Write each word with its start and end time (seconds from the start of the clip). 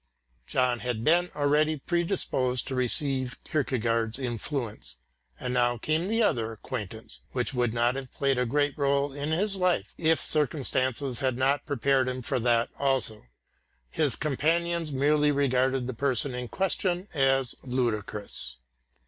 John 0.47 0.79
had 0.79 1.03
been 1.03 1.29
already 1.35 1.77
predisposed 1.77 2.67
to 2.67 2.73
receive 2.73 3.37
Kierkegaard's 3.43 4.17
influence, 4.17 4.97
and 5.39 5.53
now 5.53 5.77
came 5.77 6.07
the 6.07 6.23
other 6.23 6.51
acquaintance, 6.51 7.19
which 7.33 7.53
would 7.53 7.71
not 7.71 7.93
have 7.93 8.11
played 8.11 8.39
a 8.39 8.47
great 8.47 8.75
rôle 8.77 9.15
in 9.15 9.29
his 9.29 9.55
life 9.57 9.93
if 9.99 10.19
circumstances 10.19 11.19
had 11.19 11.37
not 11.37 11.67
prepared 11.67 12.09
him 12.09 12.23
for 12.23 12.39
that 12.39 12.69
also. 12.79 13.27
His 13.91 14.15
companions 14.15 14.91
merely 14.91 15.31
regarded 15.31 15.85
the 15.85 15.93
person 15.93 16.33
in 16.33 16.47
question 16.47 17.07
as 17.13 17.53
ludicrous. 17.61 18.55